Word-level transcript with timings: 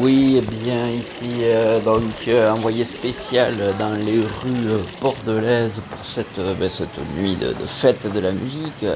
Oui, 0.00 0.38
eh 0.38 0.40
bien 0.40 0.88
ici 0.88 1.28
euh, 1.42 1.78
donc 1.78 2.00
euh, 2.26 2.50
envoyé 2.50 2.84
spécial 2.84 3.54
dans 3.78 3.92
les 3.92 4.16
rues 4.18 4.66
euh, 4.66 4.78
bordelaises 5.02 5.78
pour 5.90 6.06
cette, 6.06 6.40
ben, 6.58 6.70
cette 6.70 6.98
nuit 7.18 7.36
de, 7.36 7.52
fête 7.66 8.10
de 8.10 8.18
la 8.18 8.32
musique. 8.32 8.86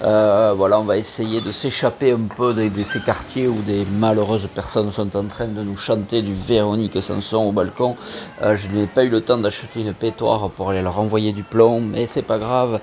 voilà, 0.00 0.80
on 0.80 0.84
va 0.84 0.96
essayer 0.96 1.42
de 1.42 1.52
s'échapper 1.52 2.12
un 2.12 2.34
peu 2.34 2.54
de, 2.54 2.70
ces 2.82 3.00
quartiers 3.00 3.46
où 3.46 3.60
des 3.60 3.84
malheureuses 3.84 4.48
personnes 4.54 4.90
sont 4.90 5.14
en 5.14 5.26
train 5.26 5.48
de 5.48 5.62
nous 5.62 5.76
chanter 5.76 6.22
du 6.22 6.32
Véronique 6.32 7.02
Sanson 7.02 7.44
au 7.48 7.52
balcon. 7.52 7.96
je 8.40 8.68
n'ai 8.68 8.86
pas 8.86 9.04
eu 9.04 9.10
le 9.10 9.20
temps 9.20 9.36
d'acheter 9.36 9.82
une 9.82 9.92
pétoire 9.92 10.48
pour 10.50 10.70
aller 10.70 10.80
leur 10.80 10.98
envoyer 10.98 11.32
du 11.32 11.42
plomb, 11.42 11.80
mais 11.80 12.06
c'est 12.06 12.22
pas 12.22 12.38
grave. 12.38 12.80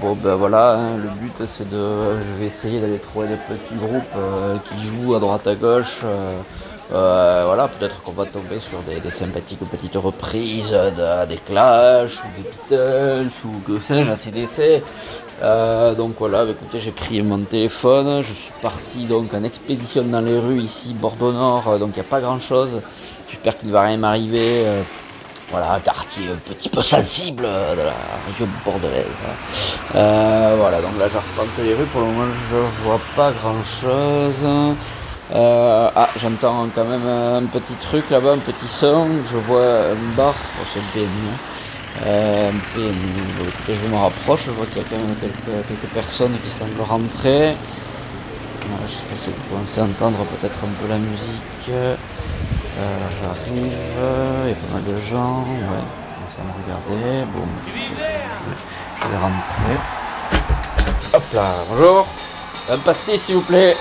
Bon 0.00 0.14
ben 0.14 0.34
voilà, 0.34 0.74
hein, 0.74 0.96
le 0.96 1.08
but 1.08 1.46
c'est 1.46 1.68
de. 1.68 1.76
Je 1.76 2.40
vais 2.40 2.46
essayer 2.46 2.80
d'aller 2.80 2.98
trouver 2.98 3.28
des 3.28 3.36
petits 3.36 3.74
groupes 3.76 4.02
euh, 4.16 4.56
qui 4.68 4.86
jouent 4.86 5.14
à 5.14 5.20
droite 5.20 5.46
à 5.46 5.54
gauche. 5.54 6.00
Euh, 6.04 6.32
euh, 6.92 7.44
voilà, 7.46 7.68
peut-être 7.68 8.02
qu'on 8.02 8.12
va 8.12 8.26
tomber 8.26 8.60
sur 8.60 8.78
des, 8.82 9.10
sympathiques 9.10 9.60
petites 9.60 9.96
reprises 9.96 10.72
de, 10.72 11.26
des 11.26 11.36
Clash 11.36 12.20
ou 12.22 12.26
des 12.36 12.50
Beatles 12.50 13.30
ou 13.44 13.60
que 13.66 13.80
sais-je, 13.80 14.10
ACDC. 14.10 15.96
donc 15.96 16.16
voilà, 16.18 16.44
bah, 16.44 16.50
écoutez, 16.50 16.80
j'ai 16.80 16.90
pris 16.90 17.22
mon 17.22 17.38
téléphone, 17.38 18.22
je 18.22 18.32
suis 18.32 18.52
parti 18.60 19.06
donc 19.06 19.32
en 19.32 19.44
expédition 19.44 20.02
dans 20.02 20.20
les 20.20 20.38
rues 20.38 20.60
ici, 20.60 20.92
Bordeaux 20.92 21.32
Nord, 21.32 21.78
donc 21.78 21.90
il 21.92 22.00
n'y 22.00 22.06
a 22.06 22.10
pas 22.10 22.20
grand 22.20 22.40
chose. 22.40 22.82
J'espère 23.30 23.56
qu'il 23.56 23.68
ne 23.68 23.72
va 23.72 23.82
rien 23.82 23.96
m'arriver 23.96 24.64
voilà, 25.50 25.74
un 25.74 25.80
quartier 25.80 26.28
un 26.30 26.52
petit 26.52 26.68
peu 26.68 26.82
sensible 26.82 27.42
de 27.42 27.82
la 27.82 27.94
région 28.26 28.48
bordelaise. 28.64 29.04
Euh, 29.94 30.56
voilà, 30.58 30.80
donc 30.80 30.98
là 30.98 31.08
j'arpente 31.12 31.48
les 31.58 31.74
rues, 31.74 31.86
pour 31.86 32.00
le 32.00 32.06
moment 32.08 32.32
je 32.50 32.84
vois 32.84 33.00
pas 33.16 33.32
grand 33.32 33.62
chose. 33.80 34.74
Euh, 35.32 35.90
ah, 35.96 36.08
j'entends 36.20 36.68
quand 36.74 36.84
même 36.84 37.06
un 37.06 37.46
petit 37.46 37.74
truc 37.80 38.10
là-bas, 38.10 38.32
un 38.32 38.38
petit 38.38 38.68
son. 38.68 39.08
Je 39.30 39.36
vois 39.38 39.90
un 39.92 40.16
bar, 40.16 40.34
oh, 40.60 40.66
c'est 40.72 40.80
un 40.80 40.82
PMU. 40.92 41.30
Euh, 42.06 42.50
je 43.68 43.88
me 43.88 43.96
rapproche, 43.96 44.46
je 44.46 44.50
vois 44.50 44.66
qu'il 44.66 44.78
y 44.78 44.80
a 44.80 44.88
quand 44.90 44.98
même 44.98 45.14
quelques, 45.16 45.92
personnes 45.94 46.36
qui 46.44 46.50
semblent 46.50 46.80
rentrer. 46.80 47.54
Je 48.86 48.92
sais 48.92 49.02
pas 49.04 49.16
si 49.16 49.30
vous 49.30 49.80
à 49.80 49.84
entendre 49.84 50.24
peut-être 50.24 50.58
un 50.64 50.82
peu 50.82 50.88
la 50.88 50.98
musique. 50.98 51.68
Euh, 51.68 51.96
j'arrive, 53.22 53.72
il 54.44 54.48
y 54.48 54.52
a 54.52 54.56
pas 54.56 54.74
mal 54.74 54.84
de 54.84 55.00
gens, 55.00 55.42
ouais, 55.42 55.84
ça 56.34 56.42
me 56.42 56.52
regarder, 56.64 57.24
bon, 57.32 57.44
je 57.66 59.08
vais 59.08 59.16
rentrer. 59.16 59.78
Hop 61.14 61.22
là, 61.34 61.52
bonjour, 61.70 62.06
un 62.72 62.78
pastis 62.78 63.22
s'il 63.22 63.36
vous 63.36 63.42
plaît. 63.42 63.76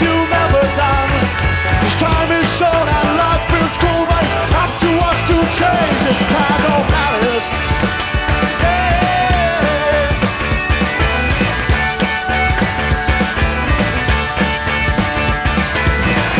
two 0.00 0.20
marathon. 0.32 1.12
This 1.84 1.96
time 2.00 2.32
is 2.32 2.48
short 2.56 2.88
and 2.88 3.08
life 3.20 3.44
feels 3.52 3.76
cool, 3.76 4.08
but 4.08 4.24
it's 4.24 4.32
up 4.56 4.72
to 4.80 4.90
us 4.96 5.18
to 5.28 5.36
change. 5.60 6.00
This 6.08 6.20
time 6.32 6.60
no 6.64 6.76
matters. 6.88 7.46
Yeah. 8.64 9.20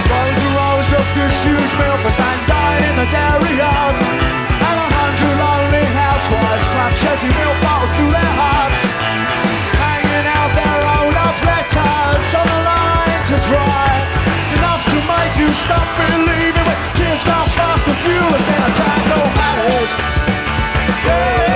Boys 0.09 0.41
are 0.41 0.57
always 0.65 0.91
up 0.97 1.09
to 1.21 1.25
shoes, 1.45 1.71
milfers, 1.77 2.17
and 2.17 2.41
die 2.49 2.81
in 2.89 2.95
the 2.97 3.07
dairy 3.13 3.53
yard. 3.61 3.97
And 4.57 4.77
a 4.85 4.89
hundred 4.97 5.37
lonely 5.37 5.85
housewives 6.01 6.65
climb 6.73 6.95
shitty 6.97 7.29
milk 7.29 7.57
bottles 7.61 7.93
to 7.93 8.05
their 8.09 8.33
hearts. 8.41 8.90
couldn't 15.51 15.65
stop 15.65 15.89
believing. 15.99 16.65
Tears 16.95 17.25
got 17.25 17.49
faster, 17.51 17.91
fuelers, 17.91 18.47
and 18.55 18.63
I 18.63 18.71
tried 18.79 19.05
no 19.11 19.21
ice. 19.43 19.97
Yeah. 21.05 21.50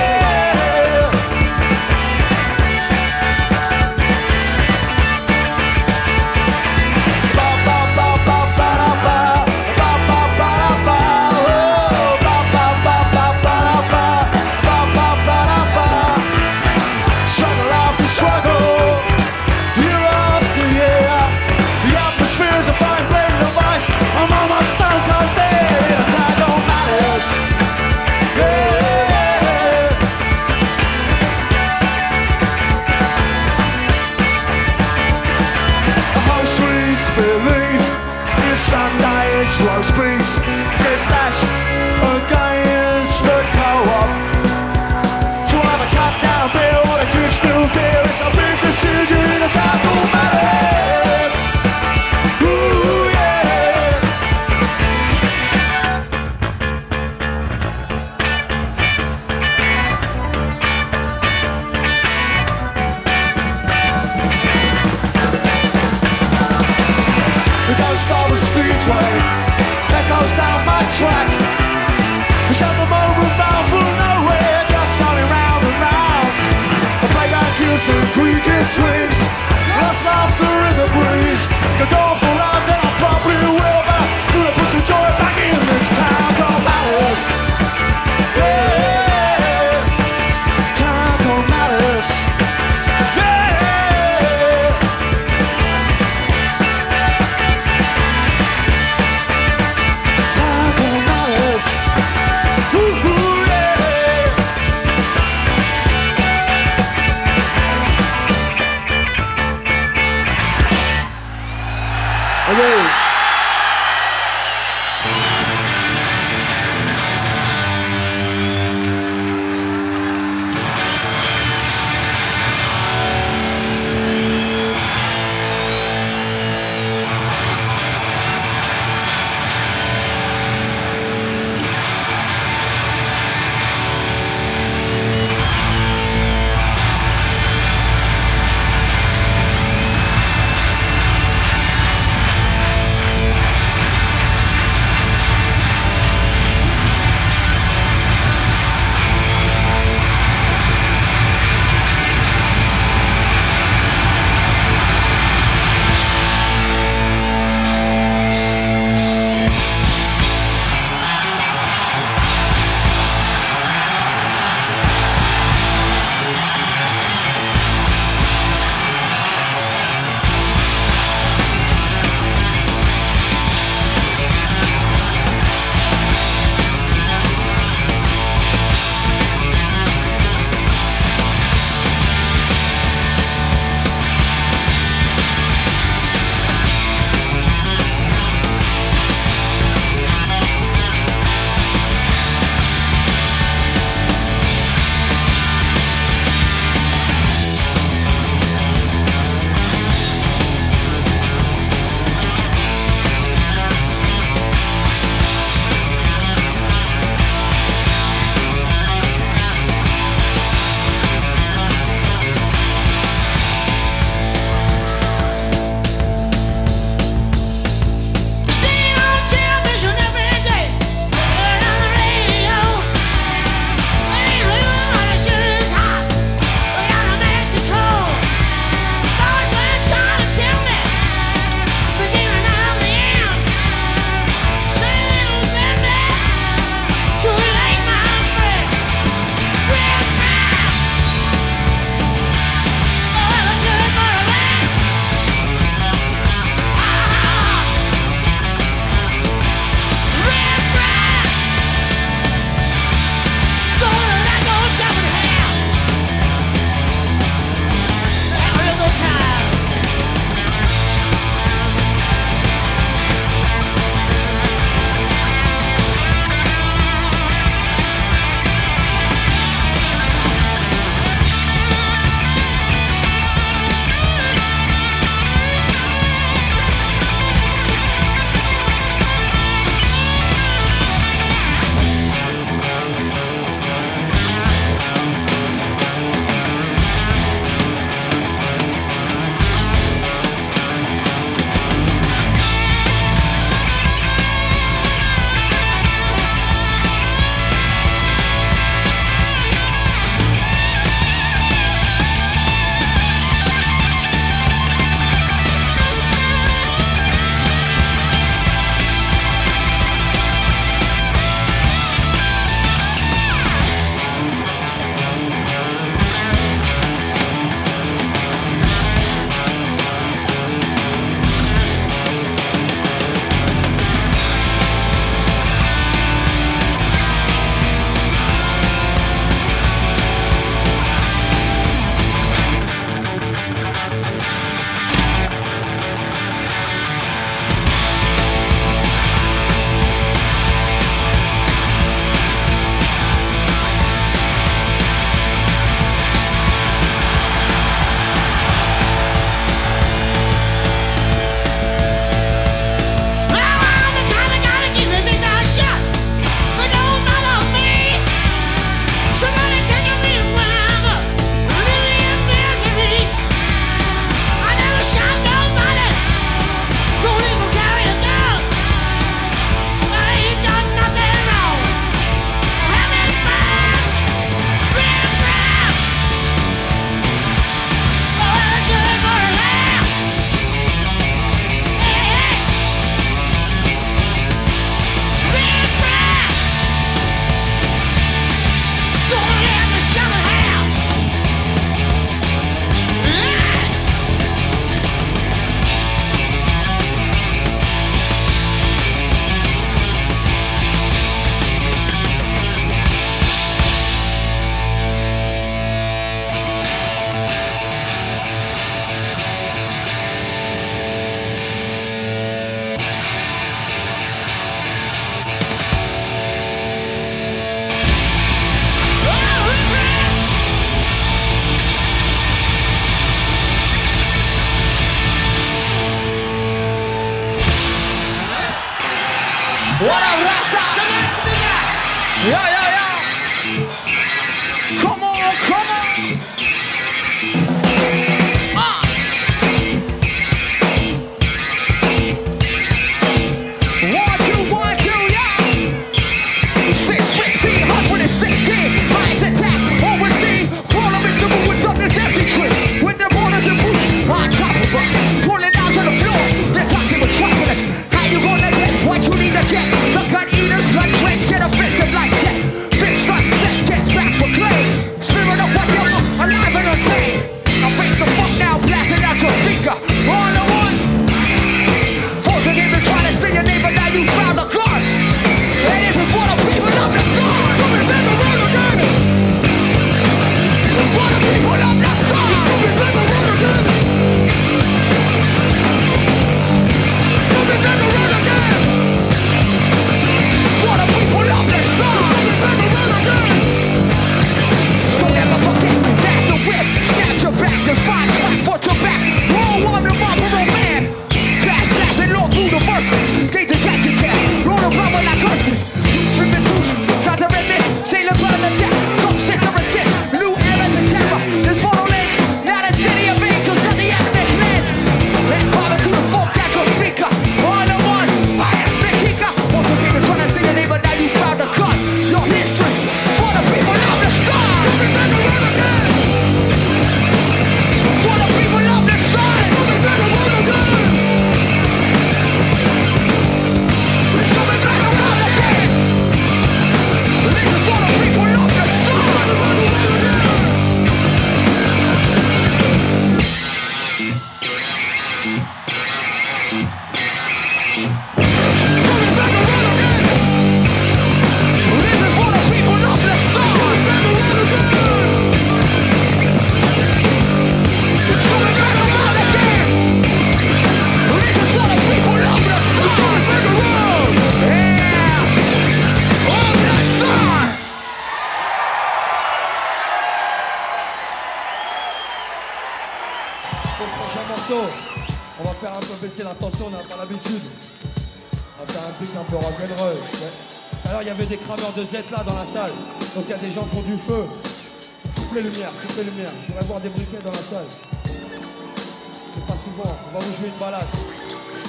Des 586.79 586.89
briquets 586.89 587.21
dans 587.23 587.31
la 587.31 587.41
salle. 587.41 587.65
C'est 588.03 589.45
pas 589.45 589.55
souvent, 589.55 589.97
on 590.13 590.19
va 590.19 590.25
vous 590.25 590.31
jouer 590.33 590.47
une 590.47 590.59
balade. 590.59 590.87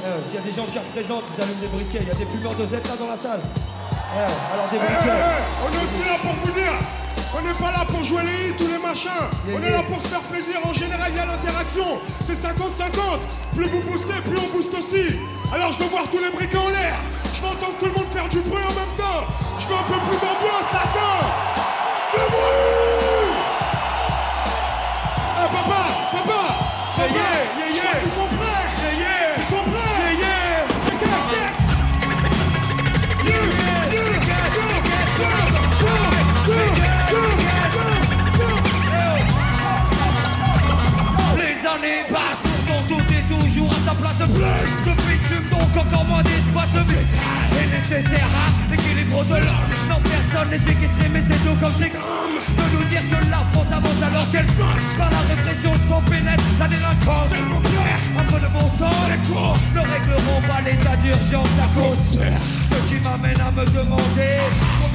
Euh, 0.05 0.19
S'il 0.23 0.37
y 0.37 0.39
a 0.39 0.43
des 0.43 0.53
gens 0.53 0.67
qui 0.67 0.79
représentent, 0.79 1.25
ils 1.37 1.43
allument 1.43 1.61
des 1.61 1.67
briquets. 1.69 1.99
Il 2.03 2.09
y 2.09 2.11
a 2.11 2.15
des 2.15 2.27
fumeurs 2.27 2.55
de 2.55 2.67
Z 2.67 2.73
là 2.75 2.95
dans 2.99 3.09
la 3.09 3.17
salle. 3.17 3.41
Ouais, 3.41 4.23
alors 4.55 4.69
des 4.71 4.77
Eh, 4.77 4.81
eh, 4.83 4.95
briquets. 4.95 5.19
eh, 5.19 5.67
on 5.67 5.69
est 5.75 5.83
aussi 5.83 6.03
là 6.07 6.17
pour 6.23 6.33
vous 6.41 6.53
dire 6.53 6.77
qu'on 7.33 7.43
n'est 7.43 7.59
pas 7.59 7.73
là 7.73 7.85
pour 7.89 8.05
jouer 8.05 8.23
les 8.23 8.51
hits 8.51 8.63
ou 8.63 8.69
les 8.71 8.79
machins. 8.79 9.11
Yeah, 9.49 9.57
on 9.59 9.63
est 9.63 9.69
yeah. 9.71 9.77
là 9.79 9.83
pour 9.83 10.01
se 10.01 10.07
faire 10.07 10.21
plaisir. 10.31 10.57
En 10.65 10.73
général, 10.73 11.11
il 11.11 11.17
y 11.17 11.21
a 11.21 11.27
l'interaction. 11.27 11.99
C'est 12.23 12.35
50-50. 12.39 13.19
Plus 13.57 13.67
vous 13.69 13.81
boostez, 13.83 14.21
plus 14.25 14.39
on 14.39 14.49
booste 14.55 14.75
aussi. 14.79 15.19
Alors 15.53 15.73
je 15.73 15.83
veux 15.83 15.89
voir 15.91 16.05
tous 16.09 16.19
les 16.23 16.31
briquets 16.31 16.59
en 16.59 16.69
l'air. 16.71 16.95
Je 17.35 17.41
veux 17.43 17.49
entendre 17.49 17.75
tout 17.79 17.87
le 17.87 17.93
monde 17.93 18.07
faire 18.11 18.29
du 18.29 18.41
bruit 18.41 18.63
en 18.63 18.75
même 18.79 18.95
temps. 18.97 19.27
Je 19.59 19.67
veux 19.67 19.75
un 19.75 19.87
peu 19.91 19.99
plus 20.07 20.19
d'ambiance 20.23 20.71
là-dedans. 20.73 21.46
Bitume, 45.77 45.83
donc 45.83 45.87
encore 45.87 46.05
moins 46.05 46.23
d'espace 46.23 46.87
vide. 46.87 47.13
Et 47.61 47.67
nécessaire 47.75 48.27
à 48.27 48.71
l'équilibre 48.71 49.25
de 49.25 49.35
l'homme. 49.35 49.73
Non, 49.89 50.01
personne 50.03 50.51
n'est 50.51 50.59
séquestré, 50.59 51.09
mais 51.13 51.21
c'est 51.21 51.39
tout 51.45 51.57
comme 51.61 51.73
c'est 51.79 51.91
grave. 51.91 52.05
De 52.57 52.77
nous 52.77 52.85
dire 52.85 53.03
que 53.09 53.31
la 53.31 53.43
France 53.53 53.71
avance 53.73 54.03
alors 54.03 54.31
qu'elle 54.31 54.47
passe. 54.47 54.95
Par 54.99 55.11
la 55.11 55.21
répression, 55.35 55.73
se 55.73 56.11
pénètre 56.11 56.45
la 56.59 56.69
délinquance. 56.69 57.29
C'est 57.31 57.43
mon 57.43 57.61
père. 57.61 57.99
Un 58.19 58.25
peu 58.25 58.41
de 58.41 58.49
bon 58.53 58.69
sens, 58.79 58.95
les 59.09 59.21
cours 59.29 59.57
ne 59.75 59.81
régleront 59.81 60.41
pas 60.49 60.61
l'état 60.65 60.97
d'urgence 60.97 61.57
à 61.61 61.69
côte. 61.79 62.07
Ce 62.07 62.79
qui 62.89 63.01
m'amène 63.01 63.41
à 63.41 63.51
me 63.51 63.65
demander 63.67 64.41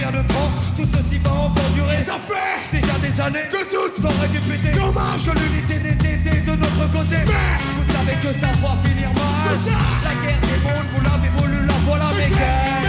combien 0.02 0.22
de 0.22 0.28
temps 0.28 0.52
tout 0.78 0.86
ceci 0.86 1.18
va 1.20 1.32
encore 1.32 1.70
durer? 1.74 1.98
Ça 2.04 2.16
fait 2.16 2.78
Déjà 2.78 2.94
des 3.02 3.22
années 3.22 3.48
que 3.50 3.64
toutes 3.70 4.02
T'aurais 4.02 4.28
dû 4.30 4.40
péter 4.40 4.72
Dommage. 4.78 5.26
Que 5.26 5.40
l'unité 5.40 5.76
n'était 5.76 6.16
été 6.16 6.40
de 6.42 6.56
notre 6.56 6.92
côté 6.92 7.18
Mais 7.26 7.58
Vous 7.78 7.94
savez 7.94 8.18
que 8.22 8.34
ça 8.34 8.48
va 8.48 8.78
finir 8.84 9.10
mal 9.10 9.58
ça. 9.58 9.78
La 10.04 10.14
guerre 10.26 10.42
des 10.42 10.60
mondes, 10.64 10.90
vous 10.94 11.02
l'avez 11.04 11.30
voulu, 11.38 11.66
la 11.68 11.74
voilà 11.86 12.06
Mais 12.18 12.30
Mais 12.30 12.81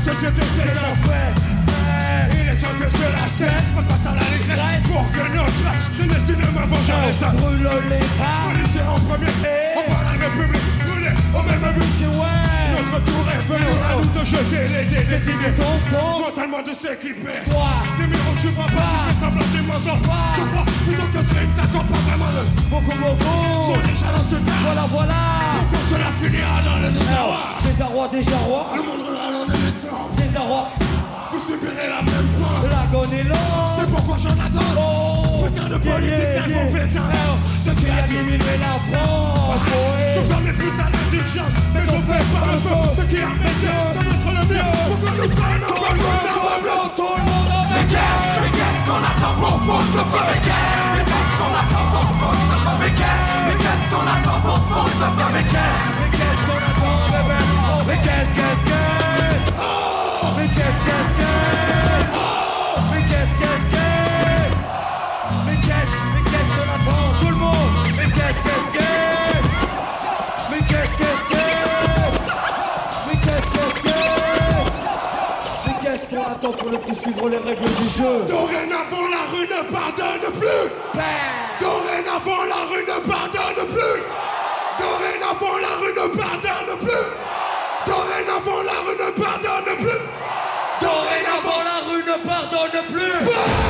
société, 0.00 0.40
c'est 0.56 0.74
l'enfer. 0.80 1.28
Il 2.32 2.48
est 2.48 2.56
temps 2.56 2.72
que 2.80 2.88
cela 2.88 3.26
cesse. 3.28 3.68
Faut 3.76 3.84
pas 3.84 4.00
à 4.08 4.14
la 4.14 4.24
régresse 4.32 4.82
Pour 4.88 5.04
que 5.12 5.22
notre 5.36 5.52
jeunesse 5.96 6.28
ne 6.28 6.46
me 6.56 6.66
venge 6.66 6.86
jamais 6.86 7.12
ça 7.12 7.28
Brûle 7.36 7.68
l'état. 7.90 8.48
Policier 8.48 8.80
en 8.80 8.98
premier. 9.04 9.28
On 9.76 9.82
voit 9.84 10.04
la 10.08 10.16
République. 10.24 10.68
Brûler 10.86 11.14
au 11.36 11.42
même 11.44 11.74
but 11.74 11.84
C'est 11.84 12.06
ouais 12.06 12.80
Notre 12.80 13.04
tour 13.04 13.24
est 13.28 13.44
venu 13.44 13.68
à 13.68 13.96
nous 14.00 14.08
de 14.08 14.24
jeter 14.24 14.64
les 14.72 14.84
dés 14.88 15.54
ton 15.56 16.20
Mentalement 16.20 16.62
de 16.62 16.72
s'équiper 16.72 17.44
Des 17.44 18.06
miroirs 18.06 18.34
que 18.36 18.40
tu 18.40 18.48
vois 18.56 18.64
pas, 18.64 18.88
tu 18.88 19.14
fais 19.14 19.20
semblant 19.20 19.44
de 19.52 19.60
m'entendre 19.68 20.16
Tu 20.34 20.42
crois 20.48 20.64
plutôt 20.84 21.08
que 21.12 21.22
tu 21.28 21.46
t'attends 21.56 21.84
pas 21.84 22.00
vraiment 22.08 22.30
le 22.36 22.42
Beaucoup 22.70 22.96
beaucoup. 22.96 23.68
Sont 23.68 23.80
déjà 23.84 24.08
dans 24.16 24.24
ce 24.24 24.36
tas 24.36 24.60
Voilà 24.64 24.84
voilà. 24.88 25.20
Pourquoi 25.60 25.78
cela 25.90 26.10
finira 26.10 26.62
dans 26.64 26.78
le 26.80 26.90
désarroi. 26.92 27.44
Désarroi 27.64 28.08
déjà 28.08 28.36
roi 28.48 28.72
Le 28.76 28.82
monde 28.82 29.09
Désarroi 29.70 30.66
vous 31.32 31.38
subirez 31.38 31.86
la 31.86 32.02
même 32.02 32.26
pointe. 32.34 32.66
L'agonie 32.66 33.22
longue. 33.22 33.38
C'est 33.78 33.86
pourquoi 33.86 34.16
j'en 34.18 34.34
attends. 34.34 34.66
Oh, 34.74 35.46
Putain 35.46 35.68
de 35.68 35.78
politique, 35.78 36.26
c'est 36.26 36.42
incompétent. 36.42 37.06
Ce 37.54 37.70
qui 37.70 37.86
a 37.86 38.02
diminué 38.02 38.58
la 38.58 38.74
France. 38.90 39.62
Nous 40.18 40.26
permet 40.26 40.52
plus 40.58 40.74
à 40.74 40.90
notre 40.90 41.10
mais 41.70 41.86
on 41.86 42.00
fait 42.02 42.26
pas 42.34 42.46
le. 42.50 42.58
Ce 42.58 43.04
qui 43.06 43.18
a 43.22 43.30
baissé, 43.38 43.70
ça 43.94 44.02
montre 44.02 44.30
le 44.34 44.42
mieux. 44.50 44.70
Pourquoi 44.90 45.10
nous 45.22 45.30
prennent 45.38 45.62
Tout 45.62 45.70
encore 45.70 45.94
le 45.94 45.98
plus 45.98 46.10
monde, 46.10 46.18
ça 46.18 46.34
tout 46.34 46.42
va 46.42 46.50
le 46.50 46.66
plus 46.66 46.74
monde, 46.74 46.90
tout 46.98 47.14
le 47.14 47.22
monde 47.30 47.50
avec 47.70 47.94
elle. 47.94 48.42
Mais 48.42 48.50
qu'est-ce 48.50 48.82
qu'on 48.90 49.02
attend 49.06 49.34
pour 49.38 49.54
foutre 49.62 49.94
le 49.94 50.04
feu? 50.10 50.22
Mais 50.26 50.40
qu'est-ce 50.42 50.90
mais 50.90 51.04
qu'est-ce 51.06 51.34
qu'on 51.38 51.52
attend 51.62 51.86
pour 51.94 52.06
foutre 52.18 52.42
le 52.50 52.58
feu? 52.58 52.74
Mais 52.80 52.90
qu'est-ce 52.90 53.38
mais 53.46 53.54
qu'est-ce 53.62 53.86
qu'on 53.86 54.06
attend 54.10 54.38
pour 54.42 54.58
foutre 54.66 54.98
le 54.98 55.08
feu? 55.14 55.26
Mais 55.30 55.46
qu'est-ce 55.46 55.86
Mais 55.94 56.10
qu'est-ce 56.10 56.42
qu'on 56.42 56.58
attend, 56.58 56.96
bébé 56.98 57.09
Oh, 57.09 57.09
Mais 57.90 57.96
qu'est-ce, 57.96 58.30
qu'est-ce, 58.38 58.64
qu'est-ce 58.70 59.50
Oh, 59.58 60.30
Mais 60.38 60.46
qu'est-ce, 60.46 60.80
qu'est-ce, 60.86 61.12
qu'est-ce 61.18 62.06
Oh, 62.14 62.78
Mais 62.94 63.02
qu'est-ce, 63.02 63.34
qu'est-ce, 63.40 63.66
qu'est-ce 63.74 64.54
Mais 65.46 65.56
qu'est-ce, 65.66 65.94
mais 66.14 66.22
qu'est-ce 66.30 66.50
qu'on 66.54 66.68
attend, 66.70 67.02
tout 67.20 67.30
le 67.34 67.34
monde? 67.34 67.74
Mais 67.98 68.06
qu'est-ce, 68.14 68.40
qu'est-ce, 68.46 68.68
qu'est-ce 68.78 69.50
Mais 70.50 70.62
qu'est-ce, 70.70 70.94
qu'est-ce, 71.00 71.24
qu'est-ce 71.30 72.18
Mais 73.08 73.16
qu'est-ce, 73.26 73.50
qu'est-ce, 73.50 73.80
qu'est-ce 73.82 74.70
Mais 75.66 75.74
qu'est-ce 75.82 76.06
qu'on 76.14 76.22
attend 76.22 76.52
pour 76.52 76.70
ne 76.70 76.76
plus 76.76 76.94
suivre 76.94 77.28
les 77.28 77.38
règles 77.38 77.74
du 77.74 77.88
jeu? 77.90 78.14
Dorénavant, 78.30 79.06
la 79.10 79.22
rue 79.34 79.46
ne 79.50 79.60
pardonne 79.74 80.30
plus. 80.38 80.66
Dorénavant, 81.58 82.42
la 82.54 82.60
rue 82.70 82.84
ne 82.86 82.98
pardonne 83.10 83.66
plus. 83.66 84.00
Dorénavant, 84.78 85.56
la 85.58 85.72
rue 85.82 85.92
ne 85.98 86.06
pardonne 86.16 86.78
plus. 86.78 87.06
Pardonne 92.48 92.84
plus. 92.88 93.30
has 93.30 93.69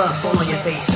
Love 0.00 0.16
fall 0.22 0.38
on 0.38 0.48
your 0.48 0.56
face. 0.60 0.89